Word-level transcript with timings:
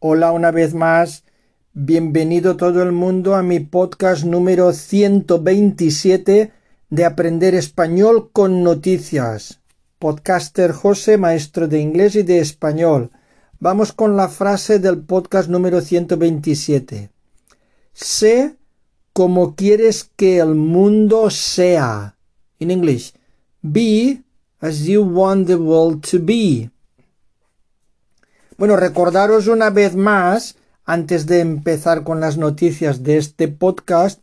Hola 0.00 0.30
una 0.30 0.52
vez 0.52 0.74
más. 0.74 1.24
Bienvenido 1.72 2.56
todo 2.56 2.84
el 2.84 2.92
mundo 2.92 3.34
a 3.34 3.42
mi 3.42 3.58
podcast 3.58 4.22
número 4.22 4.72
127 4.72 6.52
de 6.88 7.04
Aprender 7.04 7.56
Español 7.56 8.30
con 8.30 8.62
Noticias. 8.62 9.58
Podcaster 9.98 10.70
José, 10.70 11.18
maestro 11.18 11.66
de 11.66 11.80
inglés 11.80 12.14
y 12.14 12.22
de 12.22 12.38
español. 12.38 13.10
Vamos 13.58 13.92
con 13.92 14.16
la 14.16 14.28
frase 14.28 14.78
del 14.78 15.00
podcast 15.00 15.48
número 15.48 15.80
127. 15.80 17.10
Sé 17.92 18.54
como 19.12 19.56
quieres 19.56 20.08
que 20.14 20.38
el 20.38 20.54
mundo 20.54 21.28
sea. 21.28 22.16
In 22.60 22.70
English, 22.70 23.14
be 23.62 24.22
as 24.60 24.84
you 24.84 25.02
want 25.02 25.48
the 25.48 25.56
world 25.56 26.08
to 26.08 26.20
be. 26.20 26.70
Bueno, 28.58 28.74
recordaros 28.74 29.46
una 29.46 29.70
vez 29.70 29.94
más, 29.94 30.56
antes 30.84 31.26
de 31.26 31.38
empezar 31.38 32.02
con 32.02 32.18
las 32.18 32.38
noticias 32.38 33.04
de 33.04 33.16
este 33.16 33.46
podcast, 33.46 34.20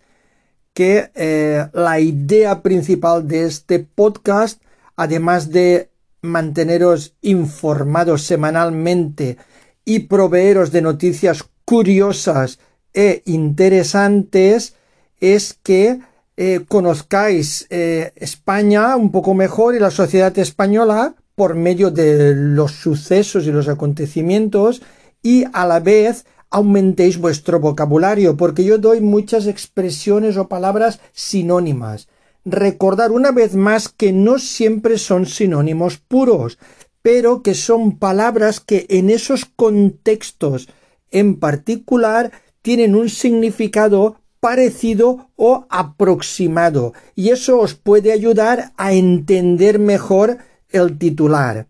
que 0.73 1.09
eh, 1.15 1.69
la 1.71 2.01
idea 2.01 2.61
principal 2.61 3.29
de 3.29 3.45
este 3.45 3.79
podcast, 3.79 4.61
además 4.97 5.51
de 5.51 5.89
manteneros 6.21 7.15
informados 7.21 8.23
semanalmente 8.23 9.37
y 9.85 9.99
proveeros 9.99 10.73
de 10.73 10.81
noticias 10.81 11.45
curiosas 11.63 12.59
e 12.93 13.23
interesantes, 13.23 14.75
es 15.21 15.57
que 15.63 16.01
eh, 16.35 16.65
conozcáis 16.67 17.67
eh, 17.69 18.11
España 18.17 18.97
un 18.97 19.13
poco 19.13 19.33
mejor 19.33 19.75
y 19.75 19.79
la 19.79 19.91
sociedad 19.91 20.37
española 20.37 21.15
por 21.35 21.55
medio 21.55 21.91
de 21.91 22.33
los 22.33 22.71
sucesos 22.71 23.45
y 23.45 23.51
los 23.51 23.67
acontecimientos 23.67 24.81
y 25.21 25.43
a 25.53 25.67
la 25.67 25.79
vez 25.79 26.25
aumentéis 26.49 27.17
vuestro 27.17 27.59
vocabulario, 27.59 28.37
porque 28.37 28.63
yo 28.63 28.77
doy 28.77 29.01
muchas 29.01 29.45
expresiones 29.47 30.37
o 30.37 30.47
palabras 30.47 31.01
sinónimas. 31.11 32.07
Recordar 32.45 33.11
una 33.11 33.31
vez 33.31 33.55
más 33.55 33.89
que 33.89 34.13
no 34.13 34.39
siempre 34.39 34.97
son 34.97 35.25
sinónimos 35.25 35.97
puros, 35.97 36.57
pero 37.01 37.41
que 37.41 37.53
son 37.53 37.97
palabras 37.97 38.59
que 38.59 38.85
en 38.89 39.09
esos 39.09 39.45
contextos 39.45 40.69
en 41.11 41.39
particular 41.39 42.31
tienen 42.61 42.95
un 42.95 43.09
significado 43.09 44.17
parecido 44.39 45.29
o 45.35 45.65
aproximado, 45.69 46.93
y 47.15 47.29
eso 47.29 47.59
os 47.59 47.73
puede 47.73 48.11
ayudar 48.11 48.73
a 48.77 48.93
entender 48.93 49.79
mejor 49.79 50.37
el 50.69 50.97
titular. 50.97 51.67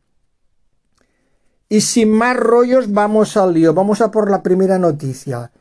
Y 1.68 1.82
sin 1.82 2.12
más 2.12 2.38
rollos 2.38 2.92
vamos 2.94 3.38
al 3.38 3.54
lío, 3.54 3.74
vamos 3.74 4.02
a 4.02 4.12
por 4.12 4.30
la 4.30 4.44
primera 4.44 4.78
noticia. 4.80 5.52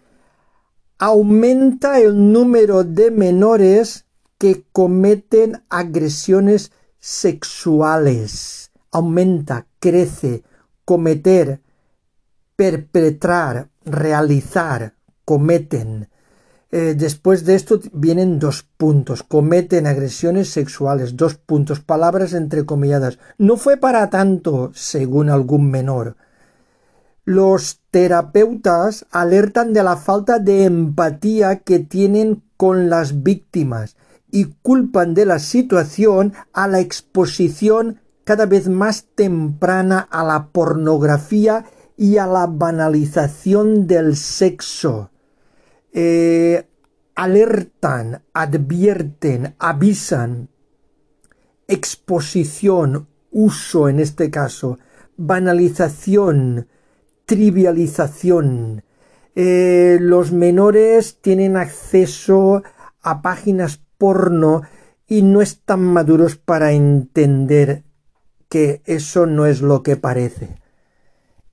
Aumenta 0.98 1.98
el 1.98 2.32
número 2.32 2.84
de 2.84 3.10
menores 3.10 4.04
que 4.38 4.64
cometen 4.72 5.62
agresiones 5.70 6.72
sexuales. 7.00 8.70
Aumenta, 8.90 9.66
crece, 9.80 10.44
cometer, 10.84 11.60
perpetrar, 12.56 13.70
realizar, 13.84 14.94
cometen. 15.24 16.08
Eh, 16.76 16.96
después 16.96 17.44
de 17.44 17.54
esto 17.54 17.78
vienen 17.92 18.40
dos 18.40 18.64
puntos. 18.64 19.22
Cometen 19.22 19.86
agresiones 19.86 20.48
sexuales. 20.50 21.16
Dos 21.16 21.36
puntos. 21.36 21.78
Palabras 21.78 22.32
entrecomilladas. 22.32 23.20
No 23.38 23.56
fue 23.56 23.76
para 23.76 24.10
tanto, 24.10 24.72
según 24.74 25.30
algún 25.30 25.70
menor. 25.70 26.16
Los 27.24 27.78
terapeutas 27.92 29.06
alertan 29.12 29.72
de 29.72 29.84
la 29.84 29.96
falta 29.96 30.40
de 30.40 30.64
empatía 30.64 31.60
que 31.60 31.78
tienen 31.78 32.42
con 32.56 32.90
las 32.90 33.22
víctimas 33.22 33.94
y 34.32 34.46
culpan 34.60 35.14
de 35.14 35.26
la 35.26 35.38
situación 35.38 36.32
a 36.52 36.66
la 36.66 36.80
exposición 36.80 38.00
cada 38.24 38.46
vez 38.46 38.68
más 38.68 39.04
temprana 39.14 40.00
a 40.10 40.24
la 40.24 40.48
pornografía 40.48 41.66
y 41.96 42.16
a 42.16 42.26
la 42.26 42.48
banalización 42.48 43.86
del 43.86 44.16
sexo. 44.16 45.12
Eh, 45.96 46.66
alertan, 47.14 48.24
advierten, 48.32 49.54
avisan, 49.60 50.48
exposición, 51.68 53.06
uso 53.30 53.88
en 53.88 54.00
este 54.00 54.28
caso, 54.28 54.80
banalización, 55.16 56.66
trivialización. 57.26 58.82
Eh, 59.36 59.98
los 60.00 60.32
menores 60.32 61.20
tienen 61.20 61.56
acceso 61.56 62.64
a 63.00 63.22
páginas 63.22 63.80
porno 63.96 64.62
y 65.06 65.22
no 65.22 65.42
están 65.42 65.80
maduros 65.80 66.34
para 66.34 66.72
entender 66.72 67.84
que 68.48 68.82
eso 68.84 69.26
no 69.26 69.46
es 69.46 69.62
lo 69.62 69.84
que 69.84 69.96
parece. 69.96 70.63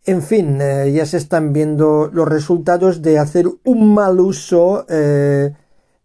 En 0.03 0.23
fin, 0.23 0.59
eh, 0.59 0.91
ya 0.91 1.05
se 1.05 1.17
están 1.17 1.53
viendo 1.53 2.09
los 2.11 2.27
resultados 2.27 3.03
de 3.03 3.19
hacer 3.19 3.45
un 3.63 3.93
mal 3.93 4.19
uso 4.19 4.85
eh, 4.89 5.53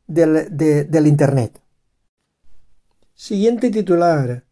del, 0.07 1.07
Internet. 1.07 1.61
Siguiente 3.15 3.71
titular. 3.71 4.45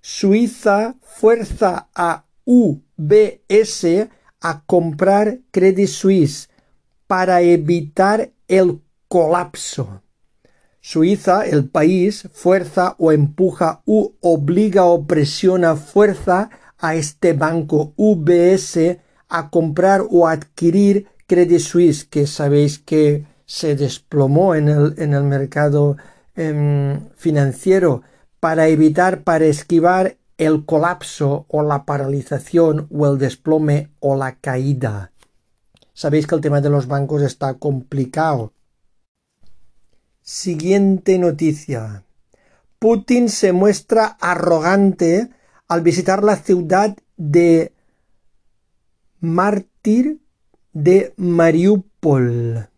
Suiza 0.00 0.94
fuerza 1.02 1.88
a 1.94 2.26
UBS 2.44 4.08
a 4.40 4.64
comprar 4.64 5.38
Credit 5.50 5.88
Suisse 5.88 6.48
para 7.08 7.40
evitar 7.40 8.30
el 8.46 8.80
colapso. 9.08 10.02
Suiza, 10.80 11.44
el 11.44 11.68
país, 11.68 12.28
fuerza 12.32 12.94
o 12.98 13.10
empuja 13.10 13.82
u 13.84 14.12
obliga 14.20 14.84
o 14.84 15.06
presiona 15.06 15.76
fuerza 15.76 16.50
a 16.82 16.96
este 16.96 17.32
banco 17.32 17.94
UBS 17.96 18.98
a 19.28 19.48
comprar 19.48 20.02
o 20.10 20.26
adquirir 20.26 21.06
Credit 21.26 21.60
Suisse, 21.60 22.04
que 22.04 22.26
sabéis 22.26 22.78
que 22.78 23.24
se 23.46 23.76
desplomó 23.76 24.54
en 24.54 24.68
el, 24.68 24.94
en 24.98 25.14
el 25.14 25.22
mercado 25.22 25.96
em, 26.34 27.08
financiero 27.16 28.02
para 28.40 28.66
evitar, 28.66 29.22
para 29.22 29.46
esquivar 29.46 30.16
el 30.36 30.64
colapso 30.66 31.46
o 31.48 31.62
la 31.62 31.84
paralización 31.84 32.88
o 32.90 33.06
el 33.06 33.16
desplome 33.16 33.90
o 34.00 34.16
la 34.16 34.34
caída. 34.34 35.12
Sabéis 35.94 36.26
que 36.26 36.34
el 36.34 36.40
tema 36.40 36.60
de 36.60 36.70
los 36.70 36.88
bancos 36.88 37.22
está 37.22 37.54
complicado. 37.54 38.52
Siguiente 40.20 41.16
noticia. 41.18 42.04
Putin 42.80 43.28
se 43.28 43.52
muestra 43.52 44.16
arrogante 44.20 45.30
al 45.72 45.80
visitar 45.80 46.22
la 46.22 46.36
ciudad 46.36 46.94
de 47.16 47.72
mártir 49.20 50.20
de 50.74 51.14
Mariupol. 51.16 52.68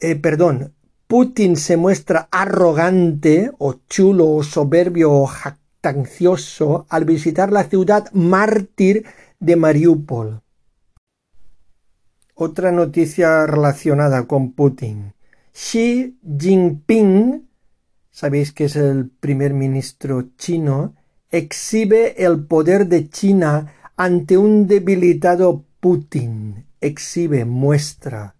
Eh, 0.00 0.16
perdón, 0.16 0.72
Putin 1.06 1.56
se 1.56 1.76
muestra 1.76 2.26
arrogante 2.30 3.50
o 3.58 3.74
chulo 3.86 4.30
o 4.30 4.42
soberbio 4.42 5.12
o 5.12 5.26
jactancioso 5.26 6.86
al 6.88 7.04
visitar 7.04 7.52
la 7.52 7.64
ciudad 7.64 8.10
mártir 8.14 9.04
de 9.40 9.56
Mariupol. 9.56 10.40
Otra 12.34 12.72
noticia 12.72 13.46
relacionada 13.46 14.26
con 14.26 14.52
Putin. 14.52 15.12
Xi 15.52 16.18
Jinping 16.24 17.49
sabéis 18.10 18.52
que 18.52 18.64
es 18.64 18.76
el 18.76 19.08
primer 19.08 19.54
ministro 19.54 20.28
chino, 20.36 20.94
exhibe 21.30 22.24
el 22.24 22.44
poder 22.44 22.86
de 22.88 23.08
China 23.08 23.72
ante 23.96 24.36
un 24.36 24.66
debilitado 24.66 25.64
Putin, 25.80 26.66
exhibe, 26.80 27.44
muestra 27.44 28.34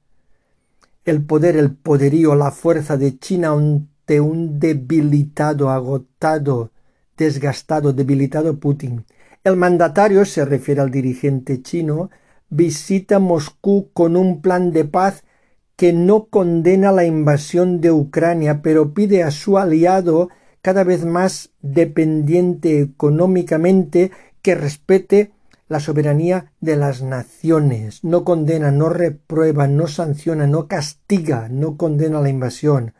el 1.05 1.25
poder, 1.25 1.57
el 1.57 1.73
poderío, 1.75 2.35
la 2.35 2.51
fuerza 2.51 2.97
de 2.97 3.19
China 3.19 3.53
ante 3.53 4.21
un 4.21 4.59
debilitado, 4.61 5.71
agotado, 5.71 6.71
desgastado, 7.17 7.93
debilitado 7.93 8.59
Putin. 8.59 9.05
El 9.43 9.57
mandatario, 9.57 10.25
se 10.25 10.45
refiere 10.45 10.81
al 10.81 10.91
dirigente 10.91 11.63
chino, 11.63 12.11
visita 12.49 13.19
Moscú 13.19 13.91
con 13.93 14.17
un 14.17 14.43
plan 14.43 14.73
de 14.73 14.85
paz 14.85 15.25
que 15.81 15.95
no 15.95 16.27
condena 16.27 16.93
la 16.93 17.07
invasión 17.07 17.81
de 17.81 17.91
Ucrania, 17.91 18.61
pero 18.61 18.93
pide 18.93 19.23
a 19.23 19.31
su 19.31 19.57
aliado 19.57 20.29
cada 20.61 20.85
vez 20.85 21.07
más 21.07 21.53
dependiente 21.63 22.83
económicamente 22.83 24.11
que 24.43 24.55
respete 24.55 25.33
la 25.69 25.81
soberanía 25.81 26.53
de 26.61 26.77
las 26.77 27.01
naciones. 27.01 28.05
No 28.05 28.25
condena, 28.25 28.71
no 28.71 28.91
reprueba, 28.91 29.69
no 29.69 29.87
sanciona, 29.87 30.47
no 30.47 30.69
castiga, 30.69 31.49
no 31.49 31.79
condena 31.79 32.21
la 32.21 32.29
invasión. 32.29 32.93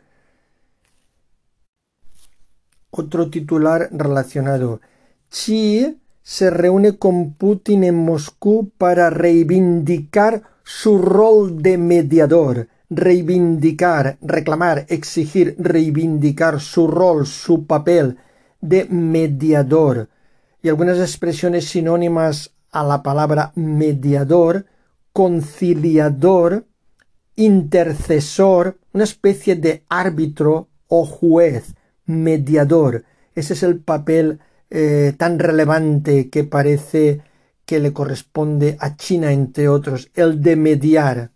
Otro 2.89 3.29
titular 3.29 3.89
relacionado. 3.91 4.81
Xi 5.29 6.01
se 6.23 6.49
reúne 6.49 6.97
con 6.97 7.35
Putin 7.35 7.83
en 7.83 7.95
Moscú 7.95 8.71
para 8.79 9.11
reivindicar 9.11 10.49
su 10.73 10.97
rol 10.97 11.61
de 11.61 11.77
mediador, 11.77 12.69
reivindicar, 12.89 14.17
reclamar, 14.21 14.85
exigir, 14.87 15.55
reivindicar 15.59 16.61
su 16.61 16.87
rol, 16.87 17.27
su 17.27 17.65
papel 17.67 18.17
de 18.61 18.85
mediador. 18.85 20.07
Y 20.63 20.69
algunas 20.69 20.97
expresiones 20.97 21.65
sinónimas 21.65 22.51
a 22.71 22.83
la 22.83 23.03
palabra 23.03 23.51
mediador, 23.55 24.65
conciliador, 25.11 26.65
intercesor, 27.35 28.79
una 28.93 29.03
especie 29.03 29.57
de 29.57 29.83
árbitro 29.89 30.69
o 30.87 31.05
juez, 31.05 31.75
mediador. 32.05 33.03
Ese 33.35 33.53
es 33.53 33.63
el 33.63 33.79
papel 33.81 34.39
eh, 34.69 35.13
tan 35.17 35.37
relevante 35.37 36.29
que 36.29 36.45
parece 36.45 37.21
que 37.71 37.79
le 37.79 37.93
corresponde 37.93 38.75
a 38.81 38.97
China, 38.97 39.31
entre 39.31 39.69
otros, 39.69 40.09
el 40.13 40.41
de 40.41 40.57
mediar. 40.57 41.31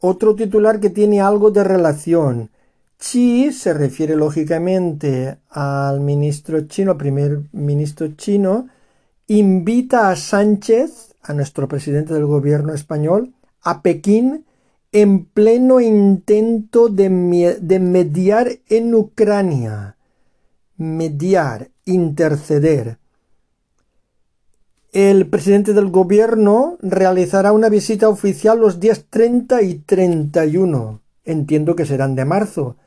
Otro 0.00 0.34
titular 0.34 0.80
que 0.80 0.90
tiene 0.90 1.20
algo 1.20 1.52
de 1.52 1.62
relación. 1.62 2.50
Xi 2.98 3.52
se 3.52 3.72
refiere 3.72 4.16
lógicamente 4.16 5.38
al 5.48 6.00
ministro 6.00 6.62
chino, 6.62 6.98
primer 6.98 7.42
ministro 7.52 8.16
chino, 8.16 8.68
invita 9.28 10.10
a 10.10 10.16
Sánchez, 10.16 11.14
a 11.22 11.32
nuestro 11.32 11.68
presidente 11.68 12.12
del 12.12 12.26
gobierno 12.26 12.74
español, 12.74 13.32
a 13.62 13.80
Pekín 13.80 14.44
en 14.90 15.26
pleno 15.26 15.80
intento 15.80 16.88
de, 16.88 17.10
mediar 17.10 18.48
en 18.68 18.92
Ucrania. 18.92 19.96
Mediar, 20.78 21.70
interceder. 21.84 22.98
El 24.96 25.28
presidente 25.28 25.74
del 25.74 25.90
gobierno 25.90 26.78
realizará 26.80 27.52
una 27.52 27.68
visita 27.68 28.08
oficial 28.08 28.58
los 28.58 28.80
días 28.80 29.04
30 29.10 29.60
y 29.60 29.74
31. 29.80 31.02
Entiendo 31.26 31.76
que 31.76 31.84
serán 31.84 32.14
de 32.14 32.24
marzo. 32.24 32.78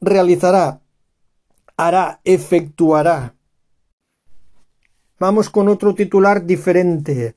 Realizará, 0.00 0.80
hará, 1.76 2.20
efectuará. 2.24 3.36
Vamos 5.20 5.48
con 5.48 5.68
otro 5.68 5.94
titular 5.94 6.44
diferente. 6.44 7.36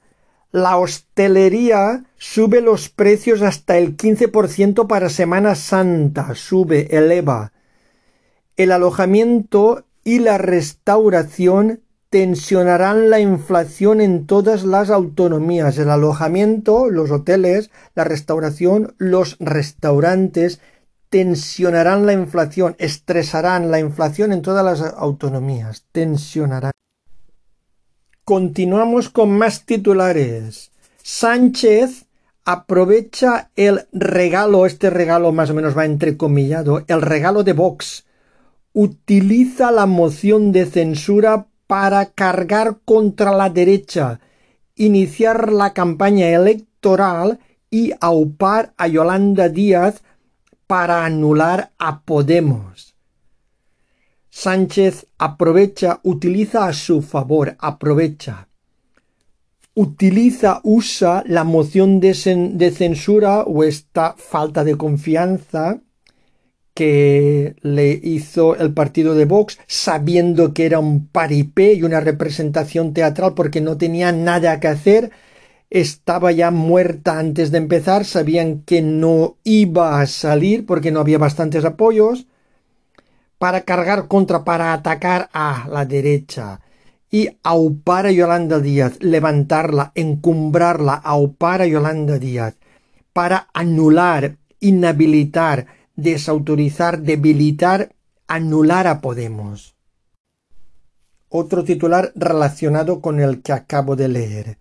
La 0.52 0.78
hostelería 0.78 2.06
sube 2.18 2.60
los 2.60 2.90
precios 2.90 3.44
hasta 3.44 3.78
el 3.78 3.96
15% 3.96 4.88
para 4.88 5.10
Semana 5.10 5.54
Santa, 5.54 6.34
sube, 6.34 6.88
eleva. 6.98 7.54
El 8.56 8.72
alojamiento 8.72 9.86
y 10.04 10.18
la 10.18 10.40
restauración 10.40 11.84
tensionarán 12.14 13.10
la 13.10 13.20
inflación 13.20 14.00
en 14.00 14.28
todas 14.28 14.66
las 14.66 14.92
autonomías. 14.92 15.80
El 15.80 15.90
alojamiento, 15.90 16.92
los 16.92 17.10
hoteles, 17.10 17.72
la 17.96 18.04
restauración, 18.04 18.94
los 19.00 19.36
restaurantes 19.40 20.62
tensionarán 21.10 22.06
la 22.06 22.14
inflación, 22.14 22.76
estresarán 22.78 23.72
la 23.72 23.80
inflación 23.80 24.32
en 24.32 24.44
todas 24.44 24.64
las 24.64 24.94
autonomías, 24.96 25.86
tensionarán. 25.92 26.74
Continuamos 28.24 29.10
con 29.10 29.36
más 29.36 29.66
titulares. 29.66 30.70
Sánchez 31.02 32.06
aprovecha 32.46 33.50
el 33.56 33.88
regalo, 33.92 34.68
este 34.68 34.92
regalo 34.92 35.32
más 35.32 35.50
o 35.50 35.56
menos 35.56 35.76
va 35.76 35.86
entrecomillado, 35.86 36.84
el 36.86 37.02
regalo 37.02 37.44
de 37.44 37.54
Vox. 37.54 38.06
Utiliza 38.72 39.72
la 39.72 39.88
moción 39.88 40.52
de 40.52 40.68
censura 40.68 41.48
para 41.74 42.06
cargar 42.14 42.82
contra 42.86 43.32
la 43.32 43.50
derecha, 43.50 44.20
iniciar 44.76 45.52
la 45.52 45.74
campaña 45.74 46.30
electoral 46.30 47.40
y 47.72 47.94
aupar 48.00 48.76
a 48.78 48.88
Yolanda 48.88 49.50
Díaz 49.50 50.04
para 50.68 51.04
anular 51.04 51.72
a 51.80 52.02
Podemos. 52.02 52.94
Sánchez 54.30 55.08
aprovecha, 55.18 56.00
utiliza 56.04 56.68
a 56.68 56.74
su 56.74 57.02
favor, 57.02 57.56
aprovecha, 57.58 58.48
utiliza, 59.74 60.62
usa 60.62 61.24
la 61.26 61.44
moción 61.44 62.00
de, 62.00 62.14
censura 62.14 63.42
o 63.42 63.64
esta 63.64 64.14
falta 64.16 64.64
de 64.64 64.78
confianza 64.78 65.82
que 66.74 67.56
le 67.62 68.00
hizo 68.04 68.56
el 68.56 68.74
partido 68.74 69.16
de 69.16 69.26
Vox 69.26 69.60
sabiendo 69.68 70.54
que 70.54 70.66
era 70.66 70.80
un 70.80 71.08
paripé 71.08 71.74
y 71.74 71.84
una 71.84 72.00
representación 72.00 72.94
teatral 72.94 73.34
porque 73.36 73.62
no 73.62 73.78
tenía 73.78 74.12
nada 74.12 74.60
que 74.60 74.68
hacer, 74.68 75.12
estaba 75.70 76.32
ya 76.32 76.52
muerta 76.52 77.20
antes 77.20 77.52
de 77.52 77.58
empezar, 77.60 78.06
sabían 78.06 78.62
que 78.62 78.82
no 78.82 79.38
iba 79.44 80.02
a 80.02 80.08
salir 80.08 80.66
porque 80.66 80.92
no 80.92 81.00
había 81.00 81.18
bastantes 81.18 81.66
apoyos, 81.66 82.28
para 83.38 83.62
cargar 83.62 84.08
contra, 84.08 84.46
para 84.46 84.72
atacar 84.72 85.30
a 85.34 85.68
la 85.70 85.86
derecha 85.86 86.62
y 87.12 87.30
aupar 87.44 88.06
a 88.06 88.12
Yolanda 88.12 88.60
Díaz, 88.60 88.98
levantarla, 89.02 89.92
encumbrarla, 89.96 90.94
aupar 90.94 91.62
a 91.62 91.68
Yolanda 91.68 92.18
Díaz, 92.20 92.56
para 93.12 93.50
anular, 93.54 94.38
inhabilitar, 94.60 95.68
desautorizar, 95.96 97.02
debilitar, 97.02 97.94
anular 98.28 98.88
a 98.88 99.02
Podemos. 99.02 99.76
Otro 101.30 101.64
titular 101.64 102.12
relacionado 102.16 103.02
con 103.02 103.20
el 103.20 103.42
que 103.42 103.54
acabo 103.54 103.96
de 103.96 104.08
leer. 104.08 104.58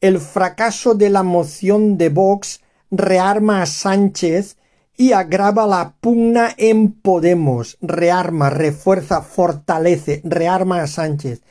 El 0.00 0.18
fracaso 0.18 0.94
de 0.94 1.10
la 1.10 1.22
moción 1.22 1.98
de 1.98 2.08
Vox 2.08 2.60
rearma 2.90 3.62
a 3.62 3.66
Sánchez 3.66 4.56
y 4.96 5.12
agrava 5.12 5.66
la 5.66 5.94
pugna 6.00 6.54
en 6.56 6.92
Podemos, 6.92 7.78
rearma, 7.80 8.50
refuerza, 8.50 9.22
fortalece, 9.22 10.20
rearma 10.24 10.82
a 10.82 10.86
Sánchez 10.86 11.42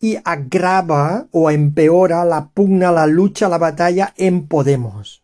y 0.00 0.18
agrava 0.24 1.26
o 1.30 1.50
empeora 1.50 2.24
la 2.24 2.48
pugna, 2.48 2.92
la 2.92 3.06
lucha, 3.06 3.48
la 3.48 3.58
batalla 3.58 4.12
en 4.16 4.46
Podemos. 4.48 5.23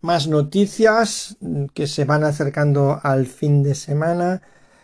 Más 0.00 0.28
noticias 0.28 1.36
que 1.74 1.86
se 1.86 2.04
van 2.04 2.24
acercando 2.24 3.00
al 3.02 3.26
fin 3.26 3.62
de 3.62 3.74
semana. 3.74 4.42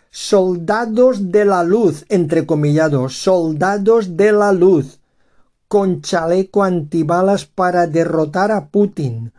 Soldados 0.09 1.31
de 1.31 1.45
la 1.45 1.63
luz, 1.63 2.05
entrecomillados, 2.09 3.17
soldados 3.17 4.15
de 4.15 4.31
la 4.31 4.51
luz, 4.51 4.99
con 5.67 6.01
chaleco 6.01 6.63
antibalas 6.63 7.45
para 7.45 7.87
derrotar 7.87 8.51
a 8.51 8.69
Putin 8.69 9.31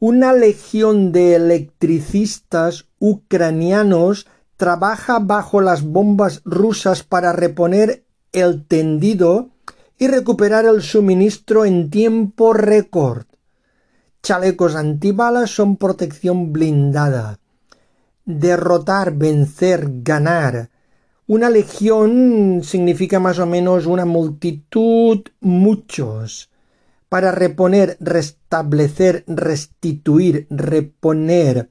una 0.00 0.32
legión 0.32 1.10
de 1.10 1.34
electricistas 1.34 2.86
ucranianos 3.00 4.28
trabaja 4.56 5.18
bajo 5.18 5.60
las 5.60 5.82
bombas 5.82 6.40
rusas 6.44 7.02
para 7.02 7.32
reponer 7.32 8.04
el 8.32 8.64
tendido 8.64 9.50
y 9.98 10.06
recuperar 10.06 10.66
el 10.66 10.82
suministro 10.82 11.64
en 11.64 11.90
tiempo 11.90 12.52
récord. 12.52 13.26
Chalecos 14.22 14.74
antibalas 14.74 15.50
son 15.50 15.76
protección 15.76 16.52
blindada. 16.52 17.38
Derrotar, 18.24 19.14
vencer, 19.14 20.02
ganar. 20.02 20.70
Una 21.26 21.50
legión 21.50 22.60
significa 22.62 23.20
más 23.20 23.38
o 23.38 23.46
menos 23.46 23.86
una 23.86 24.04
multitud, 24.04 25.22
muchos 25.40 26.50
para 27.08 27.32
reponer, 27.32 27.96
restablecer, 28.00 29.24
restituir, 29.26 30.46
reponer 30.50 31.70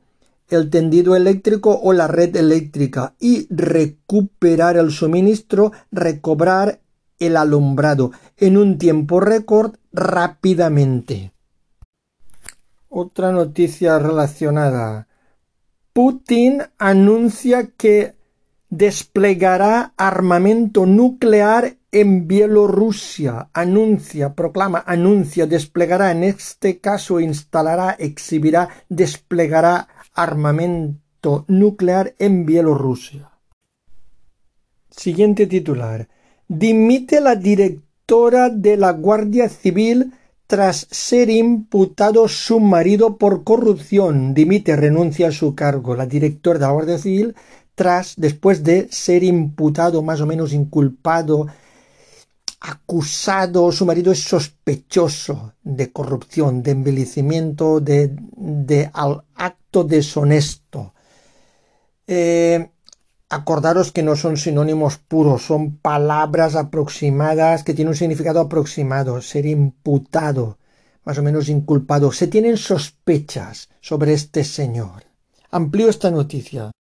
el 0.50 0.70
tendido 0.70 1.16
eléctrico 1.16 1.80
o 1.82 1.94
la 1.94 2.08
red 2.08 2.36
eléctrica 2.36 3.16
y 3.20 3.48
recuperar 3.54 4.77
el 4.77 4.92
suministro, 4.92 5.74
recobrar 5.92 6.80
el 7.20 7.36
alumbrado 7.38 8.12
en 8.38 8.58
un 8.58 8.77
tiempo 8.77 9.20
récord 9.20 9.75
rápidamente. 9.92 11.34
Otra 12.89 13.32
noticia 13.32 14.00
relacionada. 14.00 15.08
Putin 15.94 16.62
anuncia 16.77 17.72
que 17.75 18.15
desplegará 18.70 19.94
armamento 19.98 20.86
nuclear 20.86 21.77
en 21.91 22.27
Bielorrusia 22.27 23.50
anuncia, 23.53 24.34
proclama, 24.36 24.84
anuncia, 24.86 25.48
desplegará, 25.48 26.12
en 26.12 26.24
este 26.24 26.79
caso 26.79 27.20
instalará, 27.20 27.96
exhibirá, 27.98 28.70
desplegará 28.89 29.88
armamento 30.13 31.46
nuclear 31.48 32.13
en 32.20 32.46
Bielorrusia. 32.46 33.32
Siguiente 34.91 35.48
titular. 35.48 36.08
Dimite 36.48 37.20
la 37.22 37.36
directora 37.36 38.50
de 38.50 38.77
la 38.77 38.91
Guardia 38.91 39.50
Civil 39.50 40.13
tras 40.48 40.88
ser 40.89 41.30
imputado 41.30 42.27
su 42.27 42.60
marido 42.60 43.18
por 43.18 43.44
corrupción. 43.44 44.34
Dimite, 44.34 44.75
renuncia 44.75 45.27
a 45.27 45.32
su 45.32 45.54
cargo. 45.54 45.96
La 45.96 46.06
directora 46.06 46.58
de 46.58 46.66
la 46.66 46.72
Guardia 46.72 46.98
Civil 46.98 47.36
tras, 47.75 48.16
después 48.18 48.63
de 48.63 48.88
ser 48.89 49.24
imputado, 49.24 50.01
más 50.01 50.20
o 50.22 50.25
menos 50.25 50.51
inculpado, 50.51 51.46
acusado, 52.60 53.72
su 53.72 53.86
marido 53.86 54.12
es 54.12 54.24
sospechoso 54.24 55.54
de 55.62 55.92
corrupción, 55.92 56.63
de 56.63 56.72
envilecimiento, 56.72 57.80
de, 57.80 58.18
de 58.36 58.89
acto 59.36 59.84
deshonesto. 59.84 60.94
Eh, 62.08 62.72
acordaros 63.30 63.92
que 63.92 64.04
no 64.04 64.16
son 64.16 64.38
sinónimos 64.38 64.98
puros, 64.98 65.44
son 65.44 65.78
palabras 65.78 66.56
aproximadas 66.56 67.64
que 67.64 67.74
tienen 67.74 67.90
un 67.90 67.96
significado 67.96 68.40
aproximado, 68.40 69.22
ser 69.22 69.46
imputado, 69.46 70.58
más 71.04 71.18
o 71.18 71.24
menos 71.24 71.50
inculpado. 71.50 72.12
Se 72.12 72.28
tienen 72.28 72.58
sospechas 72.58 73.70
sobre 73.82 74.14
este 74.14 74.44
señor. 74.44 75.04
Amplío 75.52 75.90
esta 75.90 76.12
noticia. 76.12 76.72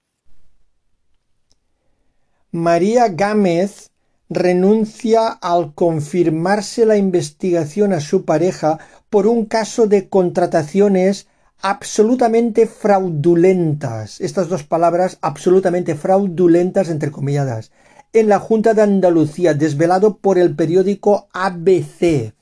María 2.52 3.08
Gámez 3.08 3.90
renuncia 4.28 5.28
al 5.28 5.74
confirmarse 5.74 6.86
la 6.86 6.96
investigación 6.96 7.92
a 7.92 8.00
su 8.00 8.24
pareja 8.24 8.78
por 9.10 9.26
un 9.26 9.44
caso 9.44 9.86
de 9.86 10.08
contrataciones 10.08 11.28
absolutamente 11.60 12.66
fraudulentas. 12.66 14.20
Estas 14.20 14.48
dos 14.48 14.64
palabras, 14.64 15.18
absolutamente 15.20 15.94
fraudulentas, 15.94 16.88
entrecomilladas. 16.88 17.72
En 18.12 18.28
la 18.28 18.38
Junta 18.38 18.74
de 18.74 18.82
Andalucía, 18.82 19.54
desvelado 19.54 20.18
por 20.18 20.38
el 20.38 20.54
periódico 20.54 21.28
ABC. 21.32 22.34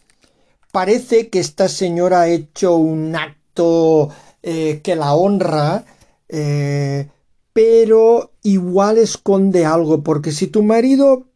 Parece 0.72 1.28
que 1.28 1.40
esta 1.40 1.68
señora 1.68 2.22
ha 2.22 2.28
hecho 2.28 2.76
un 2.76 3.14
acto 3.16 4.10
eh, 4.42 4.80
que 4.82 4.96
la 4.96 5.14
honra, 5.14 5.84
eh, 6.28 7.08
pero 7.52 8.32
igual 8.42 8.98
esconde 8.98 9.64
algo, 9.64 10.02
porque 10.02 10.32
si 10.32 10.48
tu 10.48 10.62
marido 10.62 11.28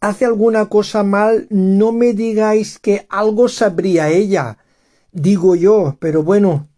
hace 0.00 0.24
alguna 0.24 0.66
cosa 0.66 1.02
mal, 1.02 1.46
no 1.50 1.92
me 1.92 2.12
digáis 2.12 2.78
que 2.78 3.06
algo 3.08 3.48
sabría 3.48 4.08
ella, 4.10 4.58
digo 5.12 5.56
yo, 5.56 5.96
pero 6.00 6.22
bueno, 6.22 6.68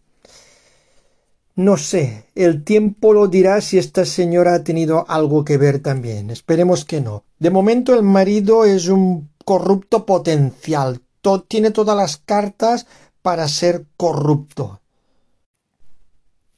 no 1.56 1.76
sé, 1.76 2.24
el 2.34 2.64
tiempo 2.64 3.12
lo 3.12 3.28
dirá 3.28 3.60
si 3.60 3.78
esta 3.78 4.04
señora 4.04 4.54
ha 4.54 4.64
tenido 4.64 5.04
algo 5.08 5.44
que 5.44 5.56
ver 5.56 5.78
también. 5.78 6.30
Esperemos 6.30 6.84
que 6.84 7.00
no. 7.00 7.22
De 7.38 7.50
momento 7.50 7.94
el 7.94 8.02
marido 8.02 8.64
es 8.64 8.88
un 8.88 9.30
corrupto 9.44 10.04
potencial. 10.04 11.00
tiene 11.46 11.70
todas 11.70 11.96
las 11.96 12.16
cartas 12.16 12.86
para 13.22 13.46
ser 13.46 13.84
corrupto. 13.96 14.80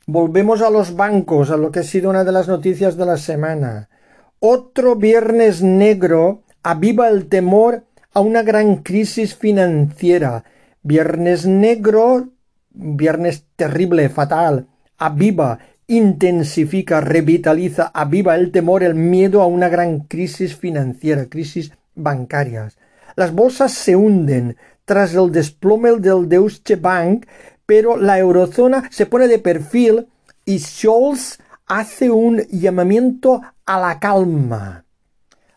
Volvemos 0.07 0.62
a 0.62 0.71
los 0.71 0.97
bancos, 0.97 1.50
a 1.50 1.59
lo 1.59 1.71
que 1.71 1.81
ha 1.81 1.85
sido 1.85 2.09
una 2.09 2.25
de 2.25 2.33
las 2.33 2.49
noticias 2.49 2.97
de 2.97 3.05
la 3.05 3.19
semana. 3.19 3.91
Otro 4.41 4.97
viernes 4.97 5.62
negro 5.62 6.43
aviva 6.62 7.09
el 7.09 7.29
temor 7.29 7.85
a 8.15 8.21
una 8.21 8.43
gran 8.43 8.76
crisis 8.76 9.35
financiera. 9.35 10.45
Viernes 10.83 11.45
negro, 11.45 12.31
viernes 12.71 13.45
terrible, 13.57 14.09
fatal 14.09 14.69
aviva, 14.99 15.59
intensifica, 15.87 17.00
revitaliza, 17.00 17.91
aviva 17.95 18.35
el 18.35 18.50
temor, 18.50 18.83
el 18.83 18.95
miedo 18.95 19.43
a 19.43 19.47
una 19.47 19.69
gran 19.69 20.00
crisis 20.00 20.57
financiera, 20.57 21.26
crisis 21.26 21.73
bancarias. 21.95 22.76
Las 23.15 23.33
bolsas 23.33 23.73
se 23.73 23.97
hunden 23.97 24.57
tras 24.85 25.15
el 25.15 25.33
desplome 25.33 25.91
del 25.97 26.29
Deutsche 26.29 26.76
Bank, 26.76 27.26
pero 27.65 27.97
la 27.97 28.19
eurozona 28.19 28.88
se 28.91 29.07
pone 29.07 29.29
de 29.29 29.38
perfil 29.38 30.07
y 30.45 30.59
Scholz 30.59 31.38
hace 31.67 32.11
un 32.11 32.43
llamamiento 32.49 33.43
a 33.65 33.81
la 33.81 33.99
calma. 33.99 34.85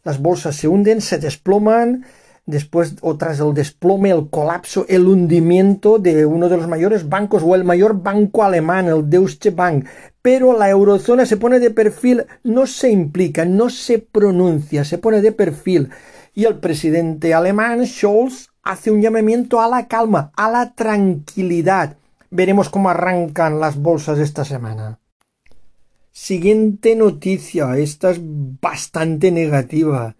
Las 0.03 0.19
bolsas 0.19 0.55
se 0.55 0.67
hunden, 0.67 1.01
se 1.01 1.19
desploman, 1.19 2.05
después 2.49 2.95
o 3.01 3.15
tras 3.17 3.39
el 3.39 3.53
desplome, 3.53 4.09
el 4.09 4.29
colapso, 4.29 4.85
el 4.89 5.07
hundimiento 5.07 5.99
de 5.99 6.25
uno 6.25 6.49
de 6.49 6.57
los 6.57 6.67
mayores 6.67 7.07
bancos 7.07 7.43
o 7.43 7.55
el 7.55 7.63
mayor 7.63 8.01
banco 8.01 8.43
alemán, 8.43 8.87
el 8.87 9.09
Deutsche 9.09 9.51
Bank. 9.51 9.85
Pero 10.21 10.57
la 10.57 10.69
eurozona 10.69 11.25
se 11.25 11.37
pone 11.37 11.59
de 11.59 11.69
perfil, 11.69 12.25
no 12.43 12.67
se 12.67 12.89
implica, 12.89 13.45
no 13.45 13.69
se 13.69 13.99
pronuncia, 13.99 14.83
se 14.83 14.97
pone 14.97 15.21
de 15.21 15.31
perfil. 15.31 15.89
Y 16.33 16.45
el 16.45 16.59
presidente 16.59 17.33
alemán, 17.33 17.85
Scholz, 17.85 18.49
hace 18.63 18.91
un 18.91 19.01
llamamiento 19.01 19.61
a 19.61 19.67
la 19.67 19.87
calma, 19.87 20.31
a 20.35 20.49
la 20.49 20.73
tranquilidad. 20.73 21.97
Veremos 22.31 22.69
cómo 22.69 22.89
arrancan 22.89 23.59
las 23.59 23.77
bolsas 23.77 24.19
esta 24.19 24.43
semana. 24.43 24.99
Siguiente 26.11 26.95
noticia, 26.95 27.77
esta 27.77 28.11
es 28.11 28.19
bastante 28.21 29.31
negativa. 29.31 30.15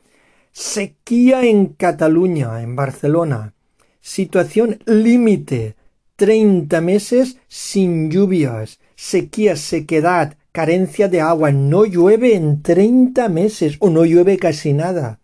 Sequía 0.60 1.46
en 1.46 1.68
Cataluña, 1.68 2.62
en 2.62 2.76
Barcelona. 2.76 3.54
Situación 4.02 4.80
límite. 4.86 5.76
30 6.18 6.82
meses 6.82 7.38
sin 7.48 8.12
lluvias. 8.12 8.80
Sequía, 8.98 9.56
sequedad, 9.56 10.36
carencia 10.52 11.08
de 11.08 11.22
agua. 11.22 11.54
No 11.54 11.86
llueve 11.86 12.36
en 12.36 12.62
30 12.62 13.30
meses 13.30 13.78
o 13.80 13.90
no 13.90 14.04
llueve 14.04 14.38
casi 14.38 14.74
nada. 14.74 15.22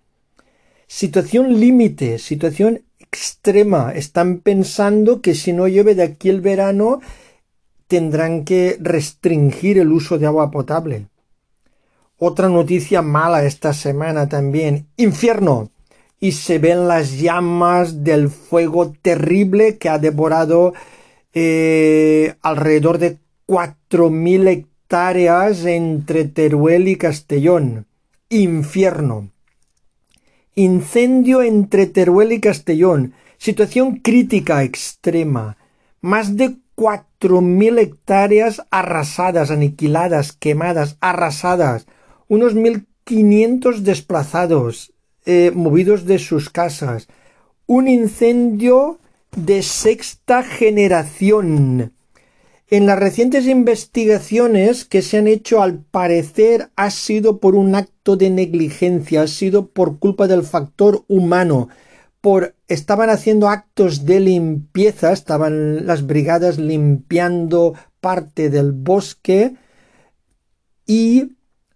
Situación 0.88 1.60
límite, 1.60 2.18
situación 2.18 2.86
extrema. 2.98 3.92
Están 3.94 4.40
pensando 4.40 5.20
que 5.22 5.36
si 5.36 5.52
no 5.52 5.68
llueve 5.68 5.96
de 5.96 6.04
aquí 6.04 6.30
el 6.30 6.40
verano 6.40 7.02
tendrán 7.88 8.46
que 8.46 8.78
restringir 8.80 9.80
el 9.80 9.92
uso 9.92 10.18
de 10.18 10.28
agua 10.28 10.50
potable. 10.50 11.08
Otra 12.18 12.48
noticia 12.48 13.02
mala 13.02 13.44
esta 13.44 13.74
semana 13.74 14.30
también. 14.30 14.88
Infierno. 14.96 15.72
Y 16.20 16.32
se 16.32 16.60
ven 16.60 16.88
las 16.88 17.20
llamas 17.20 18.06
del 18.06 18.30
fuego 18.30 18.94
terrible 19.02 19.78
que 19.78 19.90
ha 19.90 20.00
devorado 20.00 20.74
eh, 21.34 22.36
alrededor 22.42 23.00
de 23.00 23.18
cuatro 23.46 24.10
mil 24.10 24.48
hectáreas 24.48 25.66
entre 25.66 26.24
Teruel 26.24 26.88
y 26.88 26.96
Castellón. 26.96 27.86
Infierno. 28.30 29.30
Incendio 30.56 31.44
entre 31.44 31.86
Teruel 31.86 32.32
y 32.32 32.40
Castellón. 32.40 33.14
Situación 33.38 33.98
crítica 33.98 34.64
extrema. 34.64 35.58
Más 36.00 36.38
de 36.38 36.56
cuatro 36.76 37.42
mil 37.42 37.78
hectáreas 37.78 38.62
arrasadas, 38.72 39.52
aniquiladas, 39.52 40.32
quemadas, 40.32 40.96
arrasadas 41.02 41.88
unos 42.28 42.56
1.500 42.56 43.80
desplazados, 43.80 44.94
eh, 45.26 45.52
movidos 45.54 46.06
de 46.06 46.20
sus 46.20 46.50
casas, 46.50 47.08
un 47.68 47.88
incendio 47.88 49.00
de 49.36 49.64
sexta 49.64 50.44
generación. 50.44 51.94
En 52.68 52.88
las 52.88 52.98
recientes 52.98 53.46
investigaciones 53.46 54.86
que 54.86 55.04
se 55.04 55.18
han 55.18 55.28
hecho 55.28 55.62
al 55.62 55.80
parecer 55.80 56.70
ha 56.76 56.90
sido 56.90 57.40
por 57.40 57.56
un 57.56 57.76
acto 57.76 58.16
de 58.18 58.32
negligencia, 58.32 59.22
ha 59.22 59.28
sido 59.28 59.68
por 59.68 60.00
culpa 60.00 60.28
del 60.28 60.44
factor 60.44 61.04
humano, 61.08 61.70
por 62.22 62.56
estaban 62.68 63.12
haciendo 63.12 63.50
actos 63.50 64.06
de 64.06 64.20
limpieza, 64.20 65.12
estaban 65.12 65.86
las 65.86 66.08
brigadas 66.08 66.58
limpiando 66.58 67.76
parte 68.00 68.50
del 68.50 68.72
bosque 68.72 69.54
y 70.88 71.35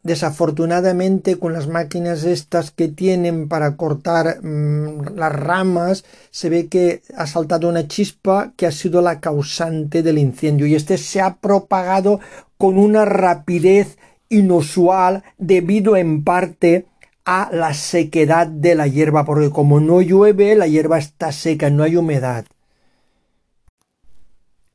Desafortunadamente 0.09 1.37
con 1.37 1.53
las 1.53 1.67
máquinas 1.67 2.23
estas 2.23 2.71
que 2.71 2.87
tienen 2.87 3.47
para 3.47 3.77
cortar 3.77 4.43
mm, 4.43 5.15
las 5.15 5.31
ramas 5.31 6.03
se 6.31 6.49
ve 6.49 6.65
que 6.65 7.03
ha 7.15 7.27
saltado 7.27 7.69
una 7.69 7.87
chispa 7.87 8.51
que 8.57 8.65
ha 8.65 8.71
sido 8.71 9.03
la 9.03 9.19
causante 9.19 10.01
del 10.01 10.17
incendio 10.17 10.65
y 10.65 10.73
este 10.73 10.97
se 10.97 11.21
ha 11.21 11.35
propagado 11.35 12.19
con 12.57 12.79
una 12.79 13.05
rapidez 13.05 13.99
inusual 14.29 15.21
debido 15.37 15.95
en 15.95 16.23
parte 16.23 16.87
a 17.23 17.51
la 17.53 17.75
sequedad 17.75 18.47
de 18.47 18.73
la 18.73 18.87
hierba 18.87 19.25
porque 19.25 19.51
como 19.51 19.79
no 19.79 20.01
llueve 20.01 20.55
la 20.55 20.65
hierba 20.65 20.97
está 20.97 21.31
seca, 21.31 21.69
no 21.69 21.83
hay 21.83 21.97
humedad. 21.97 22.45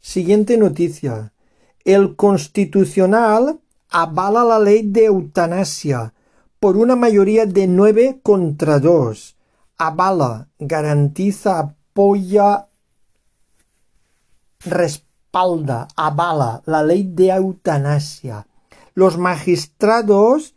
Siguiente 0.00 0.57
noticia. 0.59 1.33
El 1.85 2.14
constitucional 2.14 3.59
avala 3.95 4.43
la 4.43 4.59
ley 4.59 4.83
de 4.83 5.05
eutanasia 5.05 6.13
por 6.59 6.77
una 6.77 6.97
mayoría 6.97 7.47
de 7.47 7.69
nueve 7.69 8.19
contra 8.25 8.81
dos. 8.81 9.37
Avala, 9.79 10.49
garantiza, 10.59 11.61
apoya, 11.61 12.67
respalda, 14.65 15.87
avala 15.95 16.63
la 16.67 16.83
ley 16.83 17.05
de 17.05 17.29
eutanasia. 17.29 18.49
Los 18.95 19.17
magistrados 19.17 20.54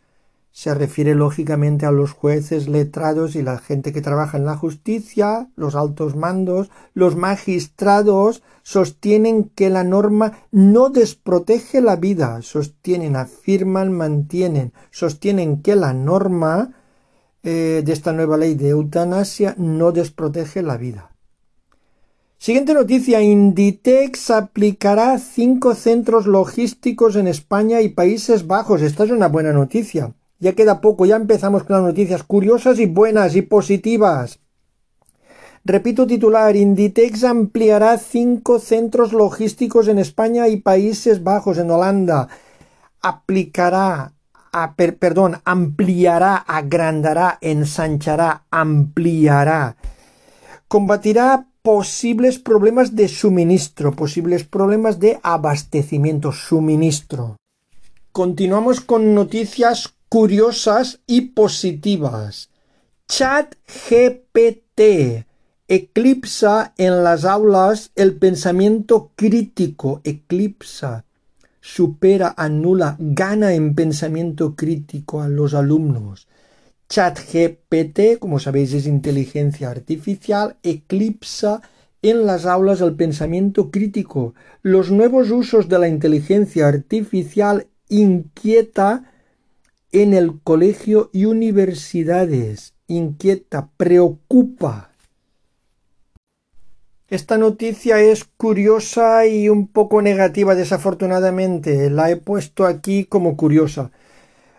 se 0.58 0.74
refiere 0.74 1.14
lógicamente 1.14 1.86
a 1.86 1.92
los 1.92 2.10
jueces, 2.10 2.66
letrados 2.66 3.36
y 3.36 3.42
la 3.42 3.58
gente 3.58 3.92
que 3.92 4.00
trabaja 4.00 4.38
en 4.38 4.44
la 4.44 4.56
justicia, 4.56 5.50
los 5.54 5.76
altos 5.76 6.16
mandos, 6.16 6.68
los 6.94 7.14
magistrados 7.14 8.42
sostienen 8.64 9.52
que 9.54 9.70
la 9.70 9.84
norma 9.84 10.32
no 10.50 10.88
desprotege 10.88 11.80
la 11.80 11.94
vida, 11.94 12.42
sostienen, 12.42 13.14
afirman, 13.14 13.92
mantienen, 13.92 14.72
sostienen 14.90 15.62
que 15.62 15.76
la 15.76 15.92
norma 15.92 16.74
eh, 17.44 17.82
de 17.84 17.92
esta 17.92 18.12
nueva 18.12 18.36
ley 18.36 18.56
de 18.56 18.70
eutanasia 18.70 19.54
no 19.58 19.92
desprotege 19.92 20.62
la 20.62 20.76
vida. 20.76 21.12
Siguiente 22.36 22.74
noticia. 22.74 23.22
Inditex 23.22 24.32
aplicará 24.32 25.20
cinco 25.20 25.76
centros 25.76 26.26
logísticos 26.26 27.14
en 27.14 27.28
España 27.28 27.80
y 27.80 27.90
Países 27.90 28.48
Bajos. 28.48 28.82
Esta 28.82 29.04
es 29.04 29.12
una 29.12 29.28
buena 29.28 29.52
noticia. 29.52 30.14
Ya 30.40 30.52
queda 30.52 30.80
poco, 30.80 31.04
ya 31.04 31.16
empezamos 31.16 31.64
con 31.64 31.76
las 31.76 31.84
noticias 31.84 32.22
curiosas 32.22 32.78
y 32.78 32.86
buenas 32.86 33.34
y 33.34 33.42
positivas. 33.42 34.38
Repito 35.64 36.06
titular, 36.06 36.54
Inditex 36.54 37.24
ampliará 37.24 37.98
cinco 37.98 38.58
centros 38.58 39.12
logísticos 39.12 39.88
en 39.88 39.98
España 39.98 40.48
y 40.48 40.58
Países 40.58 41.24
Bajos, 41.24 41.58
en 41.58 41.70
Holanda. 41.70 42.28
Aplicará, 43.02 44.12
perdón, 44.98 45.40
ampliará, 45.44 46.36
agrandará, 46.36 47.38
ensanchará, 47.40 48.44
ampliará. 48.50 49.76
Combatirá 50.68 51.48
posibles 51.62 52.38
problemas 52.38 52.94
de 52.94 53.08
suministro, 53.08 53.92
posibles 53.92 54.44
problemas 54.44 55.00
de 55.00 55.18
abastecimiento, 55.22 56.32
suministro. 56.32 57.36
Continuamos 58.12 58.80
con 58.80 59.14
noticias 59.14 59.97
curiosas 60.08 61.00
y 61.06 61.32
positivas. 61.32 62.50
Chat 63.06 63.54
GPT 63.66 65.26
eclipsa 65.68 66.72
en 66.78 67.04
las 67.04 67.24
aulas 67.26 67.90
el 67.94 68.16
pensamiento 68.16 69.12
crítico, 69.14 70.00
eclipsa, 70.02 71.04
supera, 71.60 72.34
anula, 72.36 72.96
gana 72.98 73.52
en 73.52 73.74
pensamiento 73.74 74.56
crítico 74.56 75.20
a 75.20 75.28
los 75.28 75.52
alumnos. 75.52 76.26
Chat 76.88 77.18
GPT, 77.18 78.18
como 78.18 78.38
sabéis, 78.38 78.72
es 78.72 78.86
inteligencia 78.86 79.70
artificial, 79.70 80.56
eclipsa 80.62 81.60
en 82.00 82.24
las 82.24 82.46
aulas 82.46 82.80
el 82.80 82.94
pensamiento 82.94 83.70
crítico. 83.70 84.34
Los 84.62 84.90
nuevos 84.90 85.30
usos 85.30 85.68
de 85.68 85.78
la 85.78 85.88
inteligencia 85.88 86.66
artificial 86.66 87.66
inquieta 87.90 89.04
en 89.92 90.14
el 90.14 90.40
colegio 90.42 91.10
y 91.12 91.24
universidades. 91.24 92.74
Inquieta, 92.86 93.70
preocupa. 93.76 94.90
Esta 97.08 97.38
noticia 97.38 98.00
es 98.00 98.24
curiosa 98.24 99.26
y 99.26 99.48
un 99.48 99.68
poco 99.68 100.02
negativa, 100.02 100.54
desafortunadamente. 100.54 101.88
La 101.90 102.10
he 102.10 102.16
puesto 102.16 102.66
aquí 102.66 103.04
como 103.04 103.36
curiosa. 103.36 103.90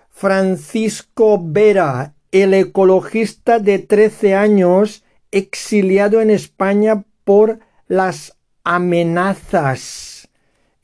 Francisco 0.10 1.40
Vera, 1.42 2.16
el 2.32 2.54
ecologista 2.54 3.60
de 3.60 3.80
13 3.80 4.36
años, 4.36 5.04
exiliado 5.32 6.22
en 6.22 6.32
España 6.32 7.04
por 7.24 7.60
las 7.88 8.36
amenazas 8.64 10.09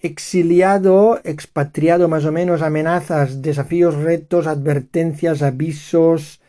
exiliado, 0.05 1.19
expatriado 1.23 2.07
más 2.07 2.25
o 2.25 2.31
menos, 2.31 2.61
amenazas, 2.61 3.41
desafíos, 3.41 3.95
retos, 3.95 4.45
advertencias, 4.45 5.41
avisos, 5.41 6.41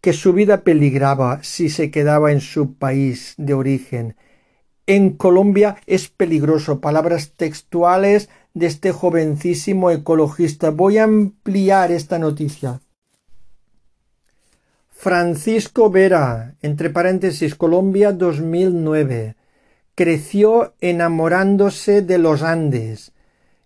que 0.00 0.12
su 0.12 0.32
vida 0.32 0.62
peligraba 0.62 1.42
si 1.42 1.68
se 1.68 1.90
quedaba 1.90 2.32
en 2.32 2.40
su 2.40 2.74
país 2.74 3.34
de 3.36 3.54
origen. 3.54 4.16
En 4.86 5.10
Colombia 5.10 5.76
es 5.86 6.08
peligroso. 6.08 6.80
Palabras 6.80 7.32
textuales 7.36 8.28
de 8.54 8.66
este 8.66 8.92
jovencísimo 8.92 9.90
ecologista. 9.90 10.70
Voy 10.70 10.98
a 10.98 11.04
ampliar 11.04 11.90
esta 11.92 12.18
noticia. 12.18 12.80
Francisco 14.90 15.90
Vera, 15.90 16.54
entre 16.62 16.90
paréntesis, 16.90 17.54
Colombia 17.54 18.12
2009 18.12 19.35
creció 19.96 20.74
enamorándose 20.80 22.02
de 22.02 22.18
los 22.18 22.42
Andes, 22.42 23.12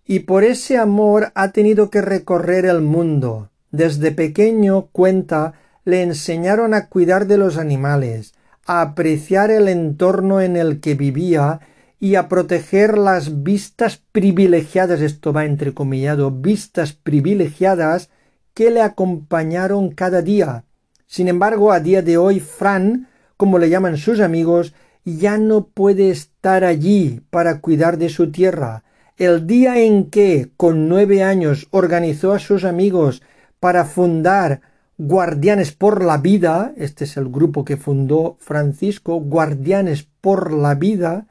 y 0.06 0.20
por 0.20 0.44
ese 0.44 0.78
amor 0.78 1.32
ha 1.34 1.50
tenido 1.50 1.90
que 1.90 2.00
recorrer 2.00 2.64
el 2.64 2.80
mundo. 2.80 3.50
Desde 3.72 4.12
pequeño, 4.12 4.88
cuenta, 4.92 5.54
le 5.84 6.02
enseñaron 6.02 6.72
a 6.72 6.86
cuidar 6.86 7.26
de 7.26 7.36
los 7.36 7.58
animales, 7.58 8.34
a 8.64 8.80
apreciar 8.80 9.50
el 9.50 9.68
entorno 9.68 10.40
en 10.40 10.56
el 10.56 10.80
que 10.80 10.94
vivía 10.94 11.60
y 11.98 12.14
a 12.14 12.28
proteger 12.28 12.96
las 12.96 13.42
vistas 13.42 14.00
privilegiadas, 14.12 15.00
esto 15.00 15.32
va 15.32 15.44
entrecomillado, 15.44 16.30
vistas 16.30 16.92
privilegiadas 16.92 18.08
que 18.54 18.70
le 18.70 18.82
acompañaron 18.82 19.90
cada 19.90 20.22
día. 20.22 20.64
Sin 21.06 21.26
embargo, 21.26 21.72
a 21.72 21.80
día 21.80 22.02
de 22.02 22.18
hoy, 22.18 22.38
Fran, 22.38 23.08
como 23.36 23.58
le 23.58 23.68
llaman 23.68 23.96
sus 23.96 24.20
amigos, 24.20 24.74
ya 25.04 25.38
no 25.38 25.66
puede 25.66 26.10
estar 26.10 26.64
allí 26.64 27.20
para 27.30 27.60
cuidar 27.60 27.98
de 27.98 28.08
su 28.08 28.30
tierra. 28.30 28.84
El 29.16 29.46
día 29.46 29.78
en 29.78 30.10
que, 30.10 30.50
con 30.56 30.88
nueve 30.88 31.22
años, 31.22 31.68
organizó 31.70 32.32
a 32.32 32.38
sus 32.38 32.64
amigos 32.64 33.22
para 33.58 33.84
fundar 33.84 34.62
Guardianes 34.96 35.72
por 35.72 36.04
la 36.04 36.18
Vida, 36.18 36.72
este 36.76 37.04
es 37.04 37.16
el 37.16 37.28
grupo 37.28 37.64
que 37.64 37.76
fundó 37.76 38.36
Francisco, 38.38 39.20
Guardianes 39.20 40.06
por 40.20 40.52
la 40.52 40.74
Vida, 40.74 41.26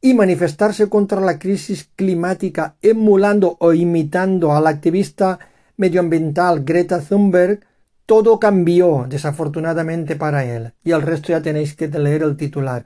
y 0.00 0.14
manifestarse 0.14 0.88
contra 0.88 1.20
la 1.20 1.38
crisis 1.38 1.88
climática 1.94 2.74
emulando 2.82 3.56
o 3.60 3.72
imitando 3.72 4.52
al 4.52 4.66
activista 4.66 5.38
medioambiental 5.76 6.64
Greta 6.64 7.00
Thunberg, 7.00 7.60
todo 8.06 8.40
cambió 8.40 9.06
desafortunadamente 9.08 10.16
para 10.16 10.44
él. 10.44 10.72
Y 10.82 10.90
al 10.90 11.02
resto 11.02 11.28
ya 11.28 11.40
tenéis 11.40 11.76
que 11.76 11.86
leer 11.86 12.24
el 12.24 12.36
titular 12.36 12.84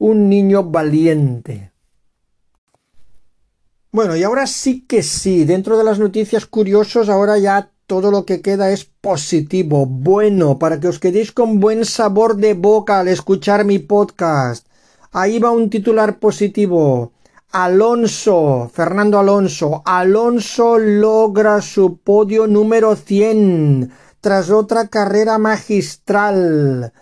un 0.00 0.30
niño 0.30 0.64
valiente. 0.64 1.72
Bueno, 3.92 4.16
y 4.16 4.22
ahora 4.22 4.46
sí 4.46 4.86
que 4.86 5.02
sí, 5.02 5.44
dentro 5.44 5.76
de 5.76 5.84
las 5.84 5.98
noticias 5.98 6.46
curiosas, 6.46 7.10
ahora 7.10 7.36
ya 7.38 7.70
todo 7.86 8.10
lo 8.10 8.24
que 8.24 8.40
queda 8.40 8.70
es 8.70 8.86
positivo, 8.86 9.84
bueno, 9.84 10.58
para 10.58 10.80
que 10.80 10.88
os 10.88 10.98
quedéis 10.98 11.32
con 11.32 11.60
buen 11.60 11.84
sabor 11.84 12.36
de 12.36 12.54
boca 12.54 13.00
al 13.00 13.08
escuchar 13.08 13.64
mi 13.66 13.78
podcast. 13.78 14.66
Ahí 15.12 15.38
va 15.38 15.50
un 15.50 15.68
titular 15.68 16.18
positivo. 16.18 17.12
Alonso, 17.52 18.70
Fernando 18.72 19.18
Alonso, 19.18 19.82
Alonso 19.84 20.78
logra 20.78 21.60
su 21.60 21.98
podio 21.98 22.46
número 22.46 22.96
100 22.96 23.92
tras 24.20 24.48
otra 24.50 24.88
carrera 24.88 25.36
magistral. 25.36 26.92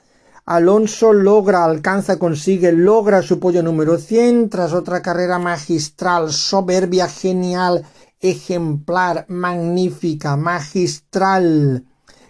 Alonso 0.50 1.12
logra, 1.12 1.62
alcanza, 1.62 2.18
consigue, 2.18 2.72
logra 2.72 3.20
su 3.20 3.38
pollo 3.38 3.62
número 3.62 3.98
100 3.98 4.48
tras 4.48 4.72
otra 4.72 5.02
carrera 5.02 5.38
magistral, 5.38 6.32
soberbia, 6.32 7.06
genial, 7.06 7.84
ejemplar, 8.18 9.26
magnífica, 9.28 10.38
magistral 10.38 11.84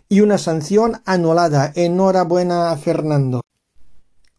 y 0.08 0.20
una 0.20 0.36
sanción 0.36 1.00
anulada. 1.04 1.70
Enhorabuena, 1.76 2.76
Fernando. 2.76 3.40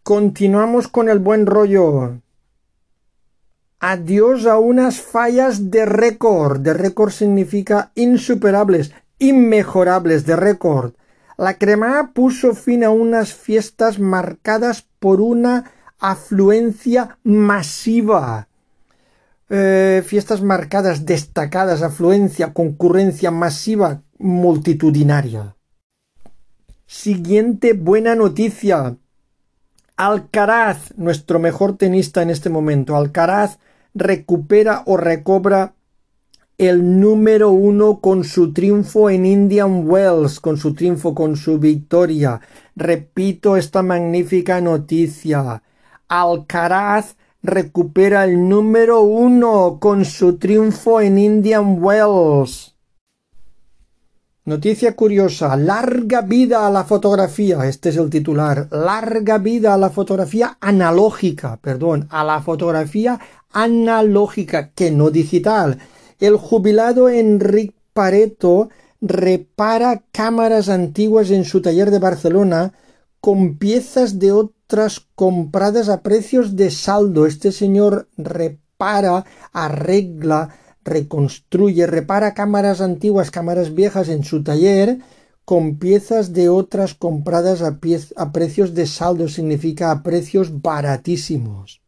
Continuamos 0.04 0.90
con 0.90 1.08
el 1.08 1.20
buen 1.20 1.46
rollo. 1.46 2.20
Adiós 3.80 4.46
a 4.46 4.60
unas 4.60 5.00
fallas 5.00 5.72
de 5.72 5.86
récord. 5.86 6.60
De 6.60 6.74
récord 6.74 7.12
significa 7.12 7.94
insuperables, 7.96 8.92
inmejorables 9.20 10.26
de 10.26 10.36
récord. 10.36 10.96
La 11.40 11.54
crema 11.58 12.12
puso 12.14 12.54
fin 12.54 12.84
a 12.84 12.90
unas 12.90 13.34
fiestas 13.34 13.98
marcadas 13.98 14.86
por 15.00 15.22
una 15.22 15.72
afluencia 15.98 17.18
masiva. 17.24 18.50
Eh, 19.50 20.04
fiestas 20.06 20.42
marcadas, 20.42 21.06
destacadas, 21.06 21.82
afluencia, 21.82 22.52
concurrencia 22.52 23.32
masiva, 23.32 24.02
multitudinaria. 24.18 25.56
Siguiente 26.86 27.72
buena 27.72 28.16
noticia. 28.16 28.98
Alcaraz, 29.96 30.94
nuestro 30.98 31.40
mejor 31.40 31.78
tenista 31.78 32.22
en 32.22 32.32
este 32.32 32.50
momento, 32.50 32.98
Alcaraz 32.98 33.60
recupera 33.94 34.84
o 34.86 34.98
recobra 34.98 35.74
el 36.60 37.00
número 37.00 37.52
uno 37.52 38.02
con 38.02 38.26
su 38.26 38.52
triunfo 38.52 39.10
en 39.10 39.26
Indian 39.26 39.88
Wells, 39.88 40.42
con 40.42 40.58
su 40.58 40.74
triunfo, 40.74 41.16
con 41.16 41.38
su 41.38 41.58
victoria. 41.58 42.42
Repito 42.76 43.56
esta 43.56 43.82
magnífica 43.82 44.60
noticia. 44.60 45.64
Alcaraz 46.10 47.16
recupera 47.42 48.26
el 48.26 48.50
número 48.50 49.00
uno 49.02 49.78
con 49.80 50.04
su 50.04 50.38
triunfo 50.38 51.00
en 51.00 51.18
Indian 51.18 51.82
Wells. 51.82 52.76
Noticia 54.44 54.98
curiosa, 54.98 55.56
larga 55.56 56.22
vida 56.24 56.68
a 56.68 56.72
la 56.72 56.84
fotografía, 56.84 57.68
este 57.68 57.90
es 57.90 57.96
el 57.96 58.10
titular, 58.10 58.68
larga 58.72 59.38
vida 59.38 59.76
a 59.76 59.78
la 59.78 59.92
fotografía 59.92 60.58
analógica, 60.60 61.58
perdón, 61.62 62.08
a 62.10 62.26
la 62.26 62.42
fotografía 62.42 63.18
analógica, 63.54 64.72
que 64.72 64.92
no 64.92 65.10
digital. 65.10 65.80
El 66.20 66.36
jubilado 66.36 67.08
Enrique 67.08 67.76
Pareto 67.94 68.70
repara 69.00 70.04
cámaras 70.12 70.68
antiguas 70.68 71.32
en 71.32 71.46
su 71.46 71.62
taller 71.62 71.92
de 71.92 72.00
Barcelona 72.00 72.74
con 73.22 73.58
piezas 73.58 74.20
de 74.20 74.34
otras 74.34 75.08
compradas 75.16 75.88
a 75.88 76.02
precios 76.02 76.58
de 76.58 76.72
saldo. 76.72 77.26
Este 77.26 77.54
señor 77.54 78.10
repara, 78.18 79.26
arregla, 79.54 80.58
reconstruye, 80.84 81.88
repara 81.88 82.34
cámaras 82.34 82.82
antiguas, 82.82 83.32
cámaras 83.32 83.74
viejas 83.74 84.10
en 84.10 84.26
su 84.26 84.44
taller 84.44 85.00
con 85.46 85.80
piezas 85.80 86.34
de 86.34 86.50
otras 86.50 86.94
compradas 86.94 87.62
a, 87.62 87.80
a 88.18 88.32
precios 88.32 88.76
de 88.76 88.86
saldo, 88.86 89.28
significa 89.30 89.90
a 89.90 90.04
precios 90.04 90.62
baratísimos. 90.62 91.82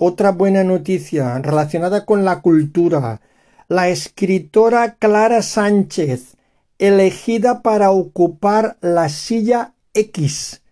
Otra 0.00 0.30
buena 0.30 0.62
noticia 0.62 1.40
relacionada 1.40 2.04
con 2.04 2.24
la 2.24 2.40
cultura. 2.40 3.20
La 3.66 3.88
escritora 3.88 4.94
Clara 4.94 5.42
Sánchez, 5.42 6.36
elegida 6.78 7.62
para 7.62 7.90
ocupar 7.90 8.76
la 8.80 9.08
silla 9.08 9.74
X 9.94 10.62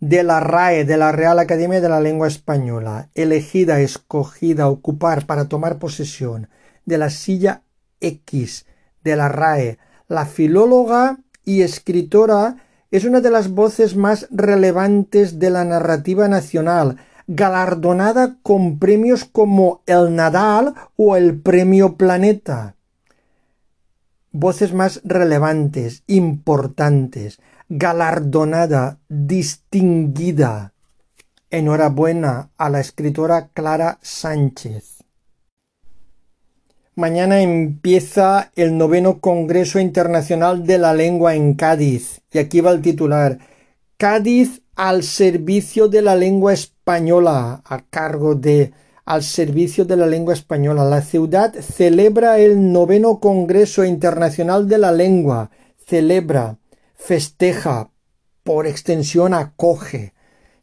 de 0.00 0.22
la 0.22 0.40
RAE, 0.40 0.84
de 0.84 0.98
la 0.98 1.12
Real 1.12 1.38
Academia 1.38 1.80
de 1.80 1.88
la 1.88 1.98
Lengua 1.98 2.28
Española, 2.28 3.08
elegida, 3.14 3.80
escogida, 3.80 4.68
ocupar 4.68 5.24
para 5.24 5.48
tomar 5.48 5.78
posesión 5.78 6.50
de 6.84 6.98
la 6.98 7.08
silla 7.08 7.62
X 8.02 8.66
de 9.02 9.16
la 9.16 9.30
RAE. 9.30 9.78
La 10.08 10.26
filóloga 10.26 11.20
y 11.42 11.62
escritora 11.62 12.58
es 12.90 13.06
una 13.06 13.22
de 13.22 13.30
las 13.30 13.48
voces 13.48 13.96
más 13.96 14.28
relevantes 14.30 15.38
de 15.38 15.48
la 15.48 15.64
narrativa 15.64 16.28
nacional, 16.28 16.98
galardonada 17.26 18.36
con 18.42 18.78
premios 18.78 19.24
como 19.24 19.82
el 19.86 20.14
Nadal 20.14 20.74
o 20.96 21.16
el 21.16 21.40
Premio 21.40 21.96
Planeta. 21.96 22.76
Voces 24.32 24.74
más 24.74 25.00
relevantes, 25.04 26.02
importantes 26.06 27.38
galardonada, 27.68 28.98
distinguida. 29.08 30.72
Enhorabuena 31.50 32.50
a 32.56 32.68
la 32.68 32.80
escritora 32.80 33.48
Clara 33.52 33.98
Sánchez. 34.02 35.04
Mañana 36.96 37.40
empieza 37.40 38.52
el 38.54 38.76
noveno 38.76 39.20
Congreso 39.20 39.80
Internacional 39.80 40.64
de 40.64 40.78
la 40.78 40.94
Lengua 40.94 41.34
en 41.34 41.54
Cádiz. 41.54 42.22
Y 42.32 42.38
aquí 42.38 42.60
va 42.60 42.70
el 42.70 42.82
titular. 42.82 43.38
Cádiz 43.96 44.62
al 44.76 45.02
servicio 45.02 45.88
de 45.88 46.02
la 46.02 46.16
lengua 46.16 46.52
española, 46.52 47.62
a 47.64 47.84
cargo 47.90 48.34
de 48.34 48.72
al 49.04 49.22
servicio 49.22 49.84
de 49.84 49.96
la 49.96 50.06
lengua 50.06 50.34
española. 50.34 50.84
La 50.84 51.02
ciudad 51.02 51.54
celebra 51.54 52.38
el 52.38 52.72
noveno 52.72 53.20
Congreso 53.20 53.84
Internacional 53.84 54.68
de 54.68 54.78
la 54.78 54.92
Lengua. 54.92 55.50
Celebra 55.86 56.58
festeja, 56.94 57.90
por 58.42 58.66
extensión 58.66 59.34
acoge, 59.34 60.14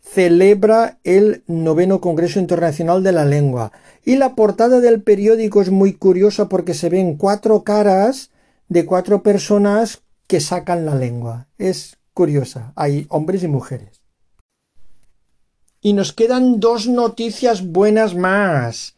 celebra 0.02 1.00
el 1.04 1.44
noveno 1.48 2.02
Congreso 2.02 2.40
Internacional 2.40 3.04
de 3.04 3.12
la 3.12 3.26
Lengua. 3.26 3.72
Y 4.04 4.16
la 4.16 4.36
portada 4.36 4.80
del 4.80 5.04
periódico 5.04 5.62
es 5.62 5.70
muy 5.70 5.94
curiosa 5.94 6.50
porque 6.50 6.74
se 6.74 6.90
ven 6.90 7.18
cuatro 7.18 7.64
caras 7.64 8.32
de 8.68 8.86
cuatro 8.86 9.22
personas 9.22 10.02
que 10.26 10.40
sacan 10.40 10.86
la 10.86 10.96
lengua. 10.96 11.48
Es 11.58 11.98
curiosa. 12.14 12.74
Hay 12.76 13.06
hombres 13.10 13.44
y 13.44 13.48
mujeres. 13.48 14.01
Y 15.84 15.94
nos 15.94 16.14
quedan 16.14 16.60
dos 16.60 16.88
noticias 16.88 17.66
buenas 17.66 18.14
más. 18.14 18.96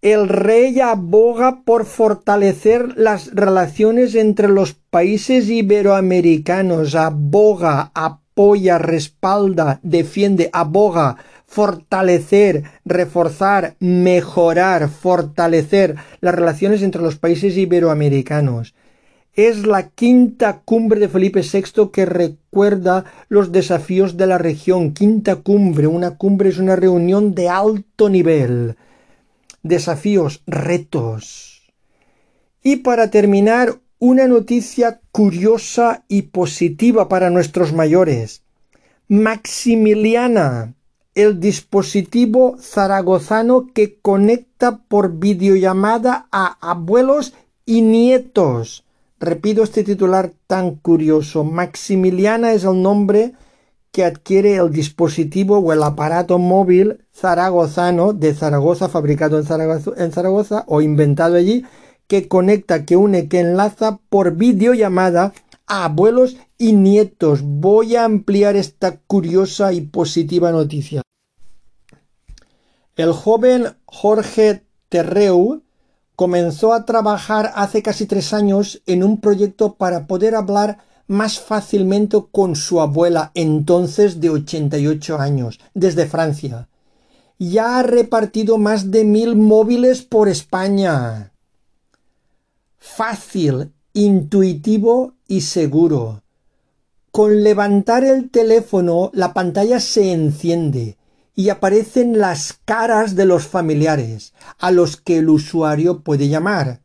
El 0.00 0.28
rey 0.28 0.80
aboga 0.80 1.62
por 1.66 1.84
fortalecer 1.84 2.96
las 2.96 3.34
relaciones 3.34 4.14
entre 4.14 4.48
los 4.48 4.72
países 4.72 5.50
iberoamericanos. 5.50 6.94
Aboga, 6.94 7.90
apoya, 7.94 8.78
respalda, 8.78 9.80
defiende, 9.82 10.48
aboga, 10.54 11.16
fortalecer, 11.46 12.64
reforzar, 12.86 13.76
mejorar, 13.78 14.88
fortalecer 14.88 15.96
las 16.22 16.34
relaciones 16.34 16.80
entre 16.80 17.02
los 17.02 17.16
países 17.16 17.54
iberoamericanos. 17.58 18.74
Es 19.34 19.66
la 19.66 19.88
quinta 19.88 20.62
cumbre 20.64 21.00
de 21.00 21.08
Felipe 21.08 21.42
VI 21.42 21.90
que 21.92 22.06
recuerda 22.06 23.04
los 23.28 23.50
desafíos 23.50 24.16
de 24.16 24.26
la 24.26 24.38
región. 24.38 24.94
Quinta 24.94 25.36
cumbre. 25.36 25.86
Una 25.86 26.16
cumbre 26.16 26.50
es 26.50 26.58
una 26.58 26.76
reunión 26.76 27.34
de 27.34 27.48
alto 27.48 28.08
nivel 28.08 28.76
desafíos, 29.64 30.42
retos. 30.46 31.62
Y 32.62 32.76
para 32.76 33.10
terminar, 33.10 33.80
una 33.98 34.28
noticia 34.28 35.00
curiosa 35.10 36.04
y 36.06 36.22
positiva 36.22 37.08
para 37.08 37.30
nuestros 37.30 37.72
mayores. 37.72 38.42
Maximiliana, 39.08 40.74
el 41.14 41.40
dispositivo 41.40 42.56
zaragozano 42.60 43.66
que 43.72 43.98
conecta 44.00 44.78
por 44.88 45.18
videollamada 45.18 46.28
a 46.30 46.70
abuelos 46.70 47.34
y 47.64 47.80
nietos. 47.82 48.83
Repito 49.20 49.62
este 49.62 49.84
titular 49.84 50.32
tan 50.46 50.76
curioso. 50.76 51.44
Maximiliana 51.44 52.52
es 52.52 52.64
el 52.64 52.82
nombre 52.82 53.34
que 53.92 54.04
adquiere 54.04 54.56
el 54.56 54.72
dispositivo 54.72 55.58
o 55.58 55.72
el 55.72 55.82
aparato 55.82 56.38
móvil 56.38 57.04
zaragozano 57.14 58.12
de 58.12 58.34
Zaragoza, 58.34 58.88
fabricado 58.88 59.38
en 59.38 60.12
Zaragoza, 60.12 60.64
o 60.66 60.82
inventado 60.82 61.36
allí, 61.36 61.64
que 62.08 62.26
conecta, 62.26 62.84
que 62.84 62.96
une, 62.96 63.28
que 63.28 63.38
enlaza 63.40 64.00
por 64.08 64.34
videollamada 64.34 65.32
a 65.66 65.84
abuelos 65.84 66.36
y 66.58 66.72
nietos. 66.72 67.40
Voy 67.42 67.94
a 67.94 68.04
ampliar 68.04 68.56
esta 68.56 68.96
curiosa 68.96 69.72
y 69.72 69.82
positiva 69.82 70.50
noticia. 70.50 71.02
El 72.96 73.12
joven 73.12 73.76
Jorge 73.86 74.64
Terreu 74.88 75.63
comenzó 76.16 76.72
a 76.72 76.84
trabajar 76.84 77.52
hace 77.54 77.82
casi 77.82 78.06
tres 78.06 78.32
años 78.32 78.82
en 78.86 79.02
un 79.02 79.20
proyecto 79.20 79.74
para 79.74 80.06
poder 80.06 80.34
hablar 80.34 80.78
más 81.06 81.38
fácilmente 81.38 82.18
con 82.30 82.56
su 82.56 82.80
abuela, 82.80 83.30
entonces 83.34 84.20
de 84.20 84.30
88 84.30 85.18
años, 85.18 85.60
desde 85.74 86.06
Francia. 86.06 86.68
Ya 87.38 87.78
ha 87.78 87.82
repartido 87.82 88.58
más 88.58 88.90
de 88.90 89.04
mil 89.04 89.36
móviles 89.36 90.02
por 90.02 90.28
España. 90.28 91.32
Fácil, 92.78 93.72
intuitivo 93.92 95.14
y 95.26 95.42
seguro. 95.42 96.22
Con 97.10 97.42
levantar 97.42 98.04
el 98.04 98.30
teléfono 98.30 99.10
la 99.12 99.34
pantalla 99.34 99.80
se 99.80 100.12
enciende 100.12 100.96
y 101.34 101.48
aparecen 101.48 102.18
las 102.18 102.54
caras 102.64 103.16
de 103.16 103.24
los 103.24 103.46
familiares 103.46 104.32
a 104.58 104.70
los 104.70 104.96
que 104.96 105.18
el 105.18 105.28
usuario 105.28 106.00
puede 106.00 106.28
llamar. 106.28 106.80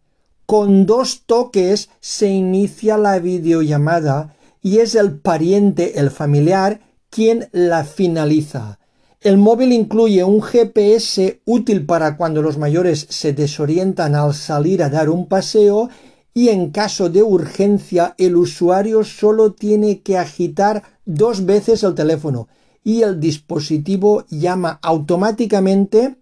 Con 0.45 0.85
dos 0.85 1.23
toques 1.25 1.89
se 1.99 2.27
inicia 2.29 2.97
la 2.97 3.19
videollamada 3.19 4.35
y 4.61 4.79
es 4.79 4.95
el 4.95 5.19
pariente, 5.19 5.99
el 5.99 6.09
familiar, 6.09 6.81
quien 7.09 7.49
la 7.51 7.83
finaliza. 7.83 8.79
El 9.21 9.37
móvil 9.37 9.73
incluye 9.73 10.23
un 10.23 10.41
GPS 10.41 11.41
útil 11.45 11.85
para 11.85 12.17
cuando 12.17 12.41
los 12.41 12.57
mayores 12.57 13.05
se 13.09 13.33
desorientan 13.33 14.15
al 14.15 14.33
salir 14.33 14.81
a 14.81 14.89
dar 14.89 15.09
un 15.09 15.27
paseo 15.27 15.89
y 16.33 16.49
en 16.49 16.71
caso 16.71 17.09
de 17.09 17.21
urgencia 17.21 18.15
el 18.17 18.37
usuario 18.37 19.03
solo 19.03 19.53
tiene 19.53 20.01
que 20.01 20.17
agitar 20.17 20.83
dos 21.05 21.45
veces 21.45 21.83
el 21.83 21.95
teléfono 21.95 22.47
y 22.89 23.03
el 23.03 23.19
dispositivo 23.19 24.25
llama 24.29 24.79
automáticamente 24.81 26.15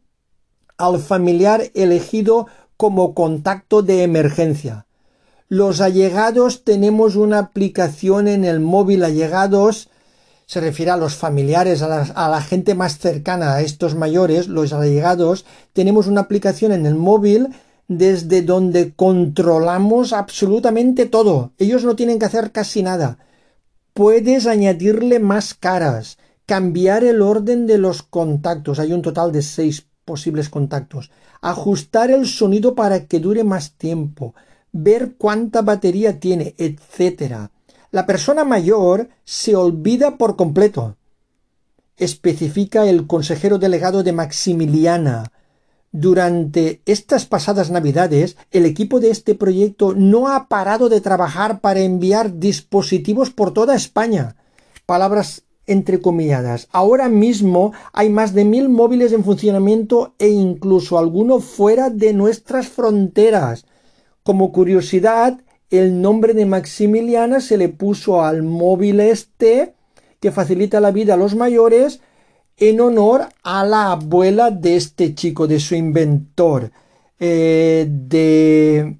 al 0.77 0.99
familiar 0.99 1.71
elegido 1.75 2.47
como 2.75 3.13
contacto 3.13 3.83
de 3.83 4.03
emergencia. 4.03 4.85
Los 5.47 5.79
allegados 5.79 6.65
tenemos 6.65 7.15
una 7.15 7.39
aplicación 7.39 8.27
en 8.27 8.43
el 8.43 8.59
móvil 8.59 9.05
allegados 9.05 9.89
se 10.45 10.59
refiere 10.59 10.91
a 10.91 10.97
los 10.97 11.15
familiares, 11.15 11.81
a 11.81 11.87
la, 11.87 12.01
a 12.01 12.29
la, 12.29 12.41
gente 12.41 12.75
más 12.75 12.99
cercana 12.99 13.55
a 13.55 13.61
estos 13.61 13.95
mayores, 13.95 14.47
los 14.47 14.73
allegados, 14.73 15.45
tenemos 15.71 16.07
una 16.07 16.21
aplicación 16.21 16.71
en 16.73 16.85
el 16.85 16.95
móvil 16.95 17.49
desde 17.87 18.41
donde 18.41 18.93
controlamos 18.93 20.11
absolutamente 20.11 21.05
todo. 21.05 21.51
Ellos 21.57 21.83
no 21.83 21.97
tienen 21.97 22.17
que 22.17 22.25
hacer 22.25 22.51
casi 22.51 22.81
nada. 22.81 23.19
Puedes 23.93 24.47
añadirle 24.47 25.19
más 25.19 25.53
caras, 25.53 26.17
cambiar 26.47 27.03
el 27.03 27.21
orden 27.21 27.67
de 27.67 27.77
los 27.77 28.01
contactos. 28.01 28.79
Hay 28.79 28.91
un 28.93 29.03
total 29.03 29.31
de 29.31 29.43
seis 29.43 29.85
posibles 30.03 30.49
contactos 30.49 31.11
ajustar 31.41 32.11
el 32.11 32.27
sonido 32.27 32.75
para 32.75 33.05
que 33.05 33.19
dure 33.19 33.43
más 33.43 33.71
tiempo, 33.73 34.35
ver 34.71 35.15
cuánta 35.17 35.61
batería 35.61 36.19
tiene, 36.19 36.55
etc. 36.57 37.49
La 37.91 38.05
persona 38.05 38.43
mayor 38.43 39.09
se 39.23 39.55
olvida 39.55 40.17
por 40.17 40.35
completo. 40.35 40.97
Especifica 41.95 42.85
el 42.85 43.07
consejero 43.07 43.57
delegado 43.57 44.03
de 44.03 44.13
Maximiliana. 44.13 45.31
Durante 45.91 46.81
estas 46.85 47.25
pasadas 47.25 47.71
navidades, 47.71 48.37
el 48.51 48.65
equipo 48.65 48.99
de 48.99 49.09
este 49.09 49.35
proyecto 49.35 49.93
no 49.95 50.27
ha 50.27 50.47
parado 50.47 50.89
de 50.89 51.01
trabajar 51.01 51.59
para 51.59 51.79
enviar 51.79 52.37
dispositivos 52.37 53.31
por 53.31 53.51
toda 53.51 53.75
España. 53.75 54.35
Palabras 54.85 55.43
entrecomilladas. 55.67 56.67
Ahora 56.71 57.09
mismo 57.09 57.73
hay 57.93 58.09
más 58.09 58.33
de 58.33 58.45
mil 58.45 58.69
móviles 58.69 59.11
en 59.11 59.23
funcionamiento 59.23 60.15
e 60.17 60.29
incluso 60.29 60.97
alguno 60.97 61.39
fuera 61.39 61.89
de 61.89 62.13
nuestras 62.13 62.67
fronteras. 62.69 63.65
Como 64.23 64.51
curiosidad, 64.51 65.39
el 65.69 66.01
nombre 66.01 66.33
de 66.33 66.45
Maximiliana 66.45 67.41
se 67.41 67.57
le 67.57 67.69
puso 67.69 68.23
al 68.23 68.43
móvil 68.43 68.99
este 69.01 69.73
que 70.19 70.31
facilita 70.31 70.79
la 70.79 70.91
vida 70.91 71.13
a 71.13 71.17
los 71.17 71.35
mayores 71.35 71.99
en 72.57 72.81
honor 72.81 73.27
a 73.43 73.63
la 73.65 73.91
abuela 73.91 74.49
de 74.49 74.77
este 74.77 75.13
chico, 75.13 75.45
de 75.47 75.59
su 75.59 75.75
inventor, 75.75 76.71
eh, 77.19 77.87
de 77.87 78.97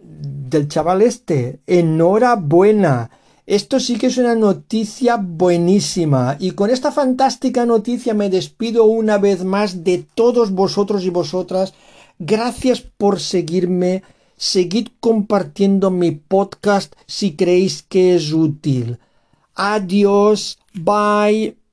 del 0.00 0.68
chaval 0.68 1.02
este. 1.02 1.60
Enhorabuena. 1.66 3.10
Esto 3.46 3.78
sí 3.78 3.96
que 3.96 4.08
es 4.08 4.18
una 4.18 4.34
noticia 4.34 5.16
buenísima. 5.16 6.36
Y 6.40 6.50
con 6.52 6.70
esta 6.70 6.90
fantástica 6.90 7.64
noticia 7.64 8.12
me 8.12 8.28
despido 8.28 8.84
una 8.84 9.18
vez 9.18 9.44
más 9.44 9.84
de 9.84 10.04
todos 10.14 10.50
vosotros 10.50 11.04
y 11.04 11.10
vosotras. 11.10 11.72
Gracias 12.18 12.80
por 12.80 13.20
seguirme. 13.20 14.02
Seguid 14.36 14.88
compartiendo 15.00 15.90
mi 15.90 16.10
podcast 16.10 16.92
si 17.06 17.36
creéis 17.36 17.82
que 17.82 18.16
es 18.16 18.32
útil. 18.32 18.98
Adiós. 19.54 20.58
Bye. 20.74 21.65